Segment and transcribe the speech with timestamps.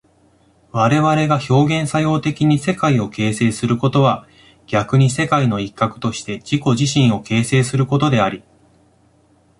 [0.71, 4.27] 我々が表現作用的に世界を形成することは
[4.65, 8.41] 逆に世界の一角として自己自身を形成することであり、